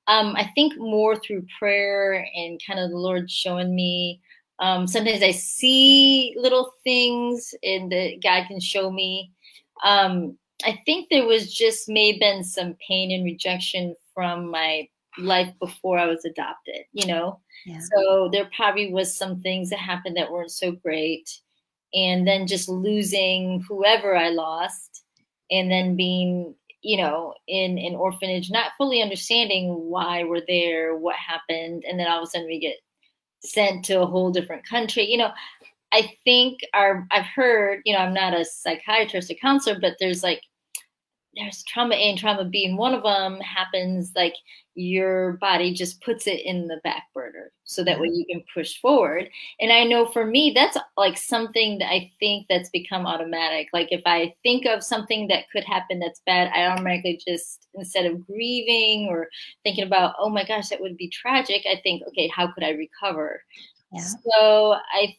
um, 0.07 0.35
I 0.35 0.49
think 0.55 0.77
more 0.77 1.15
through 1.15 1.45
prayer 1.59 2.25
and 2.35 2.59
kind 2.65 2.79
of 2.79 2.89
the 2.89 2.97
Lord 2.97 3.29
showing 3.29 3.75
me. 3.75 4.21
Um, 4.59 4.87
sometimes 4.87 5.21
I 5.21 5.31
see 5.31 6.33
little 6.37 6.73
things 6.83 7.53
and 7.61 7.91
that 7.91 8.23
God 8.23 8.47
can 8.47 8.59
show 8.59 8.89
me. 8.89 9.31
Um, 9.83 10.37
I 10.65 10.79
think 10.85 11.09
there 11.09 11.27
was 11.27 11.53
just 11.53 11.87
may 11.87 12.13
have 12.13 12.19
been 12.19 12.43
some 12.43 12.75
pain 12.87 13.11
and 13.11 13.23
rejection 13.23 13.95
from 14.15 14.49
my 14.49 14.87
life 15.17 15.51
before 15.59 15.97
I 15.97 16.05
was 16.05 16.25
adopted, 16.25 16.81
you 16.93 17.07
know? 17.07 17.39
Yeah. 17.65 17.79
So 17.95 18.29
there 18.31 18.49
probably 18.55 18.91
was 18.91 19.15
some 19.15 19.41
things 19.41 19.69
that 19.69 19.79
happened 19.79 20.17
that 20.17 20.31
weren't 20.31 20.51
so 20.51 20.71
great. 20.71 21.29
And 21.93 22.27
then 22.27 22.47
just 22.47 22.67
losing 22.67 23.63
whoever 23.67 24.15
I 24.15 24.29
lost 24.29 25.03
and 25.49 25.71
then 25.71 25.95
being, 25.95 26.53
you 26.81 26.97
know, 26.97 27.33
in 27.47 27.77
an 27.77 27.95
orphanage, 27.95 28.51
not 28.51 28.71
fully 28.77 29.01
understanding 29.01 29.69
why 29.69 30.23
we're 30.23 30.45
there, 30.47 30.95
what 30.97 31.15
happened. 31.15 31.83
And 31.87 31.99
then 31.99 32.07
all 32.07 32.19
of 32.19 32.23
a 32.23 32.27
sudden 32.27 32.47
we 32.47 32.59
get 32.59 32.75
sent 33.43 33.85
to 33.85 34.01
a 34.01 34.05
whole 34.05 34.31
different 34.31 34.67
country. 34.67 35.09
You 35.09 35.17
know, 35.17 35.31
I 35.93 36.11
think 36.25 36.59
our 36.73 37.07
I've 37.11 37.25
heard, 37.25 37.81
you 37.85 37.93
know, 37.93 37.99
I'm 37.99 38.13
not 38.13 38.33
a 38.33 38.43
psychiatrist, 38.43 39.31
a 39.31 39.35
counselor, 39.35 39.79
but 39.79 39.95
there's 39.99 40.23
like 40.23 40.41
there's 41.37 41.63
trauma 41.63 41.95
A 41.95 42.09
and 42.09 42.17
trauma 42.17 42.45
B, 42.45 42.65
and 42.65 42.77
one 42.77 42.93
of 42.93 43.03
them 43.03 43.39
happens 43.39 44.11
like 44.15 44.33
your 44.75 45.33
body 45.33 45.73
just 45.73 46.01
puts 46.01 46.27
it 46.27 46.45
in 46.45 46.67
the 46.67 46.79
back 46.83 47.03
burner 47.13 47.51
so 47.63 47.83
that 47.83 47.99
way 47.99 48.07
mm-hmm. 48.07 48.15
you 48.15 48.25
can 48.29 48.43
push 48.53 48.79
forward. 48.79 49.27
And 49.59 49.71
I 49.71 49.83
know 49.83 50.05
for 50.05 50.23
me, 50.23 50.51
that's 50.53 50.77
like 50.95 51.17
something 51.17 51.79
that 51.79 51.91
I 51.91 52.11
think 52.19 52.45
that's 52.47 52.69
become 52.69 53.07
automatic. 53.07 53.69
Like 53.73 53.87
if 53.91 54.03
I 54.05 54.35
think 54.43 54.67
of 54.67 54.83
something 54.83 55.27
that 55.29 55.49
could 55.51 55.63
happen 55.63 55.99
that's 55.99 56.21
bad, 56.27 56.51
I 56.53 56.67
automatically 56.67 57.19
just, 57.27 57.67
instead 57.73 58.05
of 58.05 58.25
grieving 58.27 59.07
or 59.09 59.29
thinking 59.63 59.83
about, 59.83 60.13
oh 60.19 60.29
my 60.29 60.45
gosh, 60.45 60.69
that 60.69 60.79
would 60.79 60.95
be 60.95 61.09
tragic, 61.09 61.65
I 61.65 61.81
think, 61.81 62.03
okay, 62.09 62.27
how 62.27 62.51
could 62.51 62.63
I 62.63 62.71
recover? 62.71 63.41
Yeah. 63.91 64.03
So 64.25 64.75
I, 64.93 65.15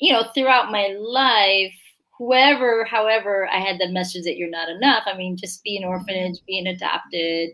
you 0.00 0.12
know, 0.12 0.24
throughout 0.34 0.72
my 0.72 0.96
life, 0.98 1.74
whoever, 2.20 2.84
however, 2.84 3.48
I 3.50 3.60
had 3.60 3.80
the 3.80 3.88
message 3.88 4.24
that 4.24 4.36
you're 4.36 4.50
not 4.50 4.68
enough. 4.68 5.04
I 5.06 5.16
mean, 5.16 5.38
just 5.38 5.64
being 5.64 5.82
mm-hmm. 5.82 5.90
orphanage, 5.90 6.38
being 6.46 6.66
adopted, 6.66 7.50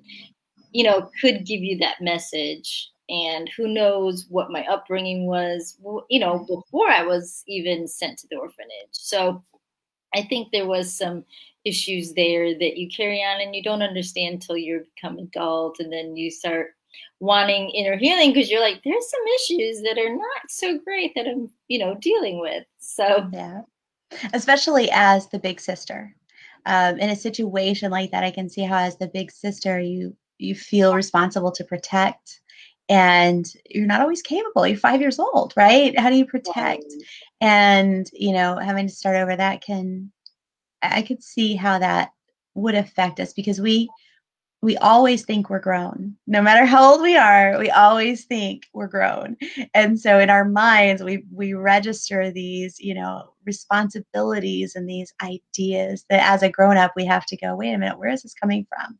you 0.73 0.82
know, 0.82 1.08
could 1.20 1.46
give 1.46 1.61
you 1.61 1.78
that 1.78 2.00
message. 2.00 2.90
And 3.08 3.49
who 3.56 3.68
knows 3.68 4.26
what 4.28 4.50
my 4.50 4.66
upbringing 4.66 5.26
was, 5.26 5.78
you 6.11 6.18
know, 6.18 6.40
mm-hmm. 6.40 6.54
before 6.54 6.90
I 6.90 7.04
was 7.04 7.44
even 7.46 7.87
sent 7.87 8.18
to 8.18 8.26
the 8.28 8.38
orphanage. 8.38 8.90
So 8.90 9.44
I 10.16 10.23
think 10.23 10.50
there 10.50 10.66
was 10.66 10.92
some 10.92 11.25
issues 11.64 12.14
there 12.14 12.58
that 12.58 12.76
you 12.76 12.88
carry 12.88 13.20
on 13.20 13.40
and 13.40 13.54
you 13.54 13.62
don't 13.62 13.82
understand 13.82 14.35
until 14.35 14.56
you 14.56 14.85
become 14.96 15.18
adult 15.18 15.78
and 15.78 15.92
then 15.92 16.16
you 16.16 16.28
start 16.28 16.70
wanting 17.20 17.70
inner 17.70 17.96
healing 17.96 18.32
because 18.32 18.50
you're 18.50 18.61
like 18.61 18.80
there's 18.85 19.11
some 19.11 19.20
issues 19.37 19.82
that 19.82 19.99
are 19.99 20.14
not 20.14 20.42
so 20.49 20.78
great 20.78 21.12
that 21.14 21.26
i'm 21.26 21.50
you 21.68 21.78
know 21.78 21.96
dealing 22.00 22.40
with 22.40 22.64
so 22.78 23.28
yeah 23.32 23.61
especially 24.33 24.91
as 24.93 25.29
the 25.29 25.39
big 25.39 25.61
sister. 25.61 26.15
Um, 26.67 26.99
in 26.99 27.11
a 27.11 27.17
situation 27.17 27.93
like 27.93 28.11
that 28.11 28.25
i 28.25 28.31
can 28.33 28.49
see 28.51 28.63
how 28.63 28.79
as 28.79 28.97
the 28.97 29.07
big 29.07 29.31
sister 29.31 29.79
you 29.79 30.17
you 30.39 30.57
feel 30.57 30.97
responsible 30.97 31.53
to 31.53 31.63
protect 31.63 32.41
and 32.89 33.47
you're 33.69 33.87
not 33.87 34.01
always 34.01 34.23
capable. 34.23 34.67
You're 34.67 34.77
five 34.77 35.01
years 35.01 35.19
old 35.19 35.53
right? 35.57 35.97
How 35.99 36.11
do 36.11 36.17
you 36.17 36.27
protect? 36.27 36.85
And 37.41 38.09
you 38.13 38.33
know 38.33 38.57
having 38.57 38.89
to 38.89 38.93
start 38.93 39.17
over 39.17 39.37
that 39.37 39.61
can 39.61 40.11
i 40.83 41.03
could 41.03 41.23
see 41.23 41.55
how 41.55 41.79
that 41.79 42.11
would 42.55 42.75
affect 42.75 43.21
us 43.21 43.33
because 43.33 43.61
we 43.61 43.89
we 44.66 44.76
always 44.78 45.25
think 45.25 45.49
we're 45.49 45.61
grown. 45.61 46.16
No 46.26 46.42
matter 46.42 46.66
how 46.66 46.90
old 46.90 47.00
we 47.00 47.16
are, 47.16 47.56
we 47.56 47.70
always 47.70 48.25
think 48.25 48.66
we're 48.73 48.88
grown. 48.88 49.37
And 49.75 49.96
so 50.00 50.18
in 50.18 50.28
our 50.28 50.44
minds, 50.44 51.04
we 51.04 51.25
we 51.32 51.54
register 51.54 52.32
these, 52.32 52.80
you 52.80 52.92
know, 52.92 53.35
responsibilities 53.44 54.75
and 54.75 54.88
these 54.88 55.14
ideas 55.23 56.04
that 56.11 56.28
as 56.28 56.42
a 56.42 56.50
grown 56.50 56.76
up 56.76 56.94
we 56.96 57.04
have 57.04 57.26
to 57.26 57.37
go, 57.37 57.54
wait 57.54 57.75
a 57.75 57.78
minute, 57.78 57.96
where 57.96 58.11
is 58.11 58.25
this 58.25 58.35
coming 58.35 58.66
from? 58.68 58.99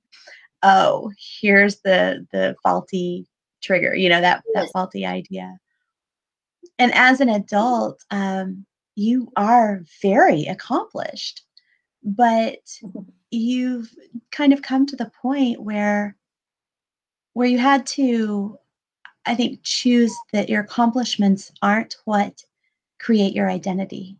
Oh, 0.63 1.11
here's 1.41 1.81
the 1.81 2.25
the 2.31 2.55
faulty 2.63 3.27
trigger, 3.61 3.93
you 3.97 4.09
know, 4.09 4.21
that 4.21 4.45
that 4.55 4.71
faulty 4.73 5.05
idea. 5.05 5.59
And 6.79 6.95
as 6.95 7.21
an 7.21 7.29
adult, 7.29 8.05
um, 8.13 8.65
you 8.95 9.33
are 9.37 9.83
very 10.01 10.45
accomplished. 10.45 11.43
But 12.05 12.61
you've 13.31 13.95
kind 14.31 14.53
of 14.53 14.63
come 14.63 14.87
to 14.87 14.97
the 14.97 15.11
point 15.21 15.61
where 15.61 16.17
where 17.35 17.49
you 17.49 17.59
had 17.59 17.87
to 17.87 18.59
i 19.27 19.35
think 19.35 19.61
choose 19.63 20.15
that 20.33 20.49
your 20.49 20.63
accomplishments 20.63 21.53
aren't 21.63 21.97
what 22.05 22.43
create 22.99 23.35
your 23.35 23.51
identity. 23.51 24.17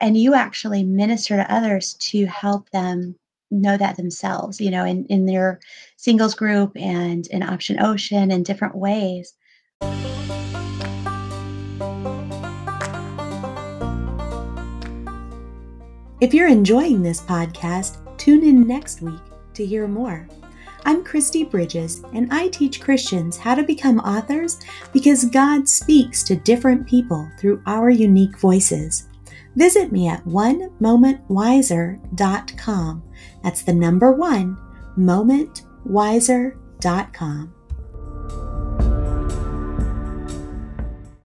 And 0.00 0.16
you 0.16 0.34
actually 0.34 0.84
minister 0.84 1.36
to 1.36 1.52
others 1.52 1.94
to 1.94 2.26
help 2.26 2.70
them 2.70 3.16
know 3.50 3.76
that 3.76 3.96
themselves 3.96 4.60
you 4.60 4.70
know 4.70 4.84
in, 4.84 5.04
in 5.06 5.26
their 5.26 5.60
singles 5.96 6.34
group 6.34 6.72
and 6.76 7.26
in 7.28 7.42
option 7.42 7.80
ocean 7.80 8.30
in 8.30 8.42
different 8.42 8.74
ways. 8.74 9.34
If 16.20 16.32
you're 16.32 16.48
enjoying 16.48 17.02
this 17.02 17.20
podcast 17.20 18.03
Tune 18.24 18.42
in 18.42 18.66
next 18.66 19.02
week 19.02 19.20
to 19.52 19.66
hear 19.66 19.86
more. 19.86 20.26
I'm 20.86 21.04
Kristi 21.04 21.50
Bridges, 21.50 22.02
and 22.14 22.32
I 22.32 22.48
teach 22.48 22.80
Christians 22.80 23.36
how 23.36 23.54
to 23.54 23.62
become 23.62 23.98
authors 23.98 24.60
because 24.94 25.26
God 25.26 25.68
speaks 25.68 26.22
to 26.22 26.36
different 26.36 26.86
people 26.86 27.30
through 27.38 27.62
our 27.66 27.90
unique 27.90 28.38
voices. 28.38 29.08
Visit 29.56 29.92
me 29.92 30.08
at 30.08 30.24
onemomentwiser.com. 30.24 33.02
That's 33.42 33.62
the 33.62 33.74
number 33.74 34.12
one, 34.12 34.56
momentwiser.com. 34.96 37.54